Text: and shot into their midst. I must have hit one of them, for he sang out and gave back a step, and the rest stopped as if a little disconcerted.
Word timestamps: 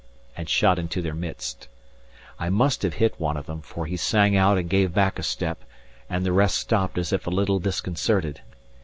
and 0.35 0.49
shot 0.49 0.79
into 0.79 0.99
their 0.99 1.13
midst. 1.13 1.67
I 2.39 2.49
must 2.49 2.81
have 2.81 2.95
hit 2.95 3.19
one 3.19 3.37
of 3.37 3.45
them, 3.45 3.61
for 3.61 3.85
he 3.85 3.97
sang 3.97 4.35
out 4.35 4.57
and 4.57 4.67
gave 4.67 4.95
back 4.95 5.19
a 5.19 5.21
step, 5.21 5.63
and 6.09 6.25
the 6.25 6.33
rest 6.33 6.57
stopped 6.57 6.97
as 6.97 7.13
if 7.13 7.27
a 7.27 7.29
little 7.29 7.59
disconcerted. 7.59 8.41